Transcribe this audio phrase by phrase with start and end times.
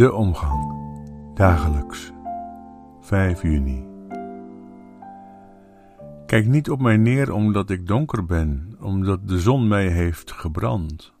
[0.00, 0.72] De omgang.
[1.34, 2.12] Dagelijks.
[3.00, 3.86] 5 juni.
[6.26, 11.12] Kijk niet op mij neer omdat ik donker ben, omdat de zon mij heeft gebrand.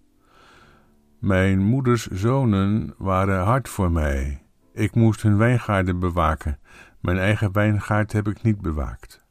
[1.18, 4.42] Mijn moeders zonen waren hard voor mij.
[4.72, 6.58] Ik moest hun wijngaarden bewaken.
[7.00, 9.24] Mijn eigen wijngaard heb ik niet bewaakt.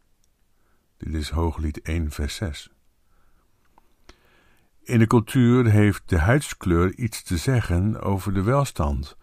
[0.98, 2.72] Dit is Hooglied 1, vers 6.
[4.84, 9.18] In de cultuur heeft de huidskleur iets te zeggen over de welstand.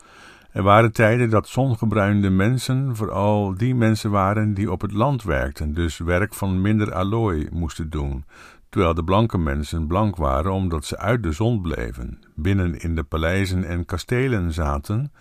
[0.57, 5.75] Er waren tijden dat zongebruinde mensen vooral die mensen waren die op het land werkten,
[5.75, 8.25] dus werk van minder allooi moesten doen,
[8.69, 13.03] terwijl de blanke mensen blank waren omdat ze uit de zon bleven, binnen in de
[13.03, 15.13] paleizen en kastelen zaten,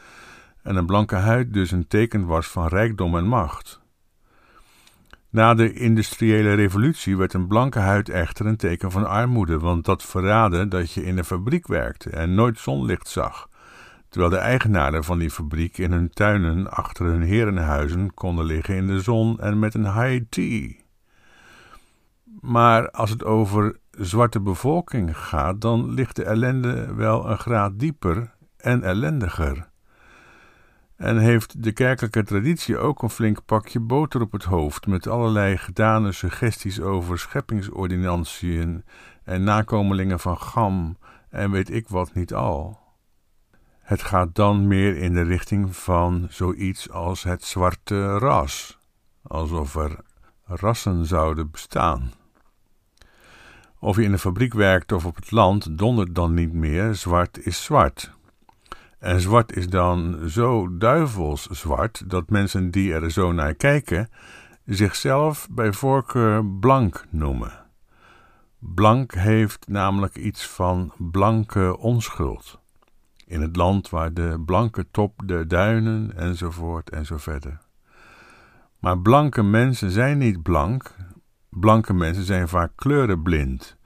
[0.63, 3.81] en een blanke huid dus een teken was van rijkdom en macht.
[5.29, 10.03] Na de industriële revolutie werd een blanke huid echter een teken van armoede, want dat
[10.03, 13.49] verraadde dat je in een fabriek werkte en nooit zonlicht zag,
[14.15, 18.87] terwijl de eigenaren van die fabriek in hun tuinen achter hun herenhuizen konden liggen in
[18.87, 20.73] de zon en met een high tea.
[22.41, 28.33] Maar als het over zwarte bevolking gaat, dan ligt de ellende wel een graad dieper
[28.57, 29.69] en ellendiger.
[30.95, 35.57] En heeft de kerkelijke traditie ook een flink pakje boter op het hoofd, met allerlei
[35.57, 38.83] gedane suggesties over scheppingsordinantiën
[39.23, 40.97] en nakomelingen van Gam
[41.29, 42.83] en weet ik wat niet al.
[43.85, 48.77] Het gaat dan meer in de richting van zoiets als het zwarte ras,
[49.21, 49.99] alsof er
[50.45, 52.11] rassen zouden bestaan.
[53.79, 57.45] Of je in een fabriek werkt of op het land, dondert dan niet meer, zwart
[57.45, 58.11] is zwart.
[58.99, 64.09] En zwart is dan zo duivels zwart dat mensen die er zo naar kijken
[64.65, 67.65] zichzelf bij voorkeur blank noemen.
[68.59, 72.63] Blank heeft namelijk iets van blanke onschuld.
[73.25, 77.57] In het land waar de blanke top de duinen enzovoort en zo verder.
[78.79, 80.95] Maar blanke mensen zijn niet blank.
[81.49, 83.77] Blanke mensen zijn vaak kleurenblind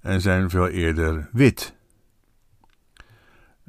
[0.00, 1.76] en zijn veel eerder wit.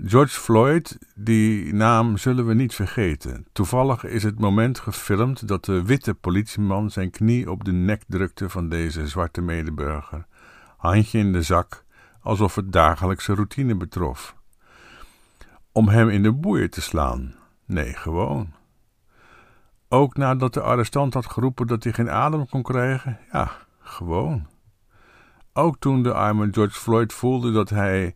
[0.06, 3.46] George Floyd, die naam zullen we niet vergeten.
[3.52, 8.50] Toevallig is het moment gefilmd dat de witte politieman zijn knie op de nek drukte
[8.50, 10.26] van deze zwarte medeburger,
[10.78, 11.84] handje in de zak,
[12.22, 14.36] alsof het dagelijkse routine betrof.
[15.78, 17.36] Om hem in de boeien te slaan?
[17.66, 18.54] Nee, gewoon.
[19.90, 23.20] Ook nadat de arrestant had geroepen dat hij geen adem kon krijgen?
[23.32, 24.48] Ja, gewoon.
[25.54, 28.16] Ook toen de arme George Floyd voelde dat hij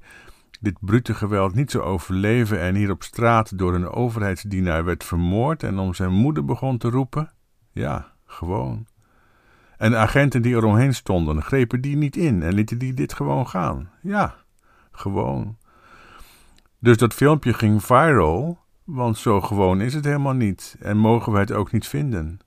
[0.59, 5.63] dit brute geweld niet zou overleven en hier op straat door een overheidsdienaar werd vermoord
[5.63, 7.31] en om zijn moeder begon te roepen?
[7.71, 8.87] Ja, gewoon.
[9.77, 13.47] En de agenten die eromheen stonden, grepen die niet in en lieten die dit gewoon
[13.47, 13.89] gaan?
[14.01, 14.35] Ja,
[14.91, 15.57] gewoon.
[16.83, 21.39] Dus dat filmpje ging viral, want zo gewoon is het helemaal niet en mogen we
[21.39, 22.39] het ook niet vinden.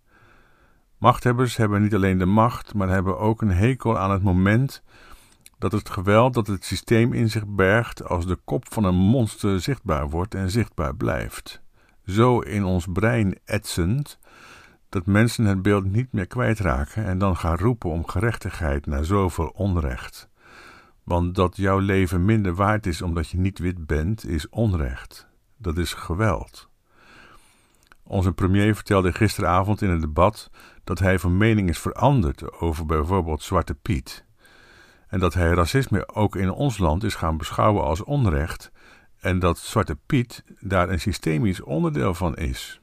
[0.98, 4.82] Machthebbers hebben niet alleen de macht, maar hebben ook een hekel aan het moment
[5.58, 9.60] dat het geweld dat het systeem in zich bergt als de kop van een monster
[9.60, 11.62] zichtbaar wordt en zichtbaar blijft.
[12.06, 14.18] Zo in ons brein etsend
[14.88, 19.52] dat mensen het beeld niet meer kwijtraken en dan gaan roepen om gerechtigheid naar zoveel
[19.54, 20.28] onrecht.
[21.04, 25.28] Want dat jouw leven minder waard is omdat je niet wit bent, is onrecht.
[25.56, 26.68] Dat is geweld.
[28.02, 30.50] Onze premier vertelde gisteravond in het debat
[30.84, 34.24] dat hij van mening is veranderd over bijvoorbeeld Zwarte Piet
[35.08, 38.72] en dat hij racisme ook in ons land is gaan beschouwen als onrecht
[39.20, 42.80] en dat Zwarte Piet daar een systemisch onderdeel van is.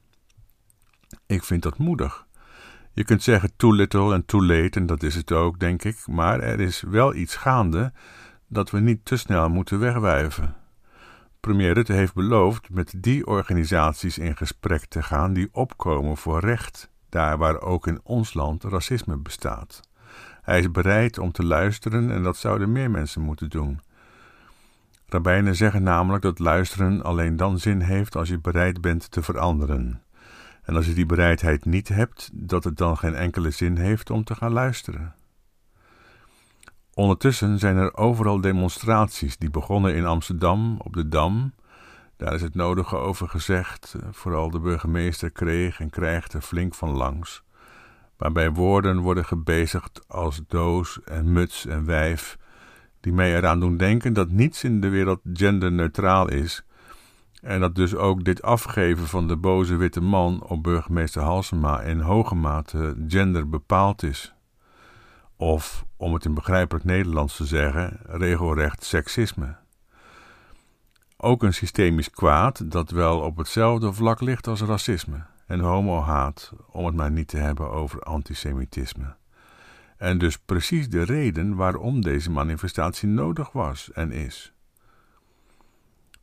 [1.26, 2.26] Ik vind dat moedig.
[2.94, 6.08] Je kunt zeggen too little en too late, en dat is het ook, denk ik,
[6.08, 7.92] maar er is wel iets gaande
[8.48, 10.56] dat we niet te snel moeten wegwijven.
[11.40, 16.90] Premier Rutte heeft beloofd met die organisaties in gesprek te gaan die opkomen voor recht,
[17.10, 19.82] daar waar ook in ons land racisme bestaat.
[20.42, 23.80] Hij is bereid om te luisteren en dat zouden meer mensen moeten doen.
[25.08, 30.02] Rabbijnen zeggen namelijk dat luisteren alleen dan zin heeft als je bereid bent te veranderen.
[30.72, 34.24] En als je die bereidheid niet hebt, dat het dan geen enkele zin heeft om
[34.24, 35.16] te gaan luisteren.
[36.94, 41.54] Ondertussen zijn er overal demonstraties die begonnen in Amsterdam op de Dam.
[42.18, 46.90] Daar is het nodige over gezegd, vooral de burgemeester kreeg en krijgt er flink van
[46.90, 47.44] langs
[48.22, 52.38] waarbij woorden worden gebezigd als doos en muts en wijf,
[53.00, 56.64] die mij eraan doen denken dat niets in de wereld genderneutraal is,
[57.42, 62.00] en dat dus ook dit afgeven van de boze witte man op burgemeester Halsema in
[62.00, 64.34] hoge mate gender bepaald is.
[65.36, 69.56] Of, om het in begrijpelijk Nederlands te zeggen, regelrecht seksisme.
[71.18, 76.86] ook een systemisch kwaad dat wel op hetzelfde vlak ligt als racisme en homohaat, om
[76.86, 79.16] het maar niet te hebben over antisemitisme.
[79.98, 84.54] En dus precies de reden waarom deze manifestatie nodig was en is.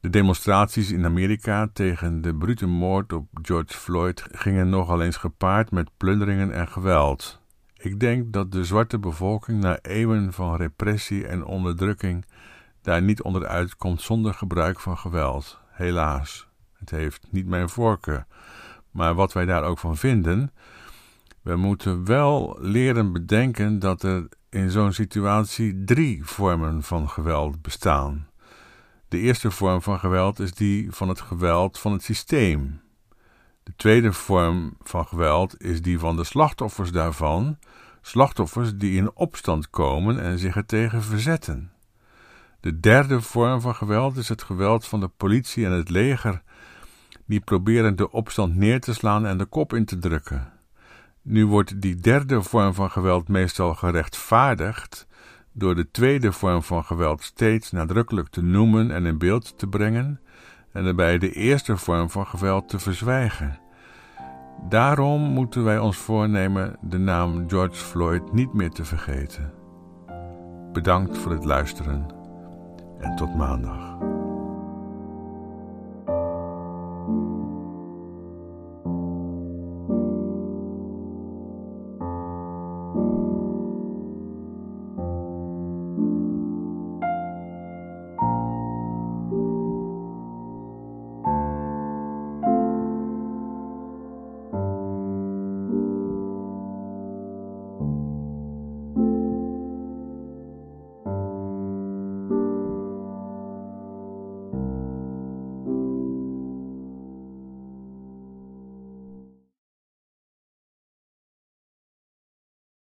[0.01, 5.71] De demonstraties in Amerika tegen de brute moord op George Floyd gingen nogal eens gepaard
[5.71, 7.41] met plunderingen en geweld.
[7.77, 12.25] Ik denk dat de zwarte bevolking na eeuwen van repressie en onderdrukking
[12.83, 15.61] daar niet onderuit komt zonder gebruik van geweld.
[15.69, 18.27] Helaas, het heeft niet mijn voorkeur.
[18.91, 20.53] Maar wat wij daar ook van vinden,
[21.43, 28.29] we moeten wel leren bedenken dat er in zo'n situatie drie vormen van geweld bestaan.
[29.09, 32.81] De eerste vorm van geweld is die van het geweld van het systeem.
[33.63, 37.59] De tweede vorm van geweld is die van de slachtoffers daarvan,
[38.01, 41.73] slachtoffers die in opstand komen en zich ertegen verzetten.
[42.61, 46.43] De derde vorm van geweld is het geweld van de politie en het leger,
[47.27, 50.53] die proberen de opstand neer te slaan en de kop in te drukken.
[51.23, 55.08] Nu wordt die derde vorm van geweld meestal gerechtvaardigd
[55.59, 60.21] door de tweede vorm van geweld steeds nadrukkelijk te noemen en in beeld te brengen,
[60.73, 63.59] en daarbij de eerste vorm van geweld te verzwijgen.
[64.69, 69.53] Daarom moeten wij ons voornemen de naam George Floyd niet meer te vergeten.
[70.73, 72.07] Bedankt voor het luisteren
[72.99, 74.18] en tot maandag.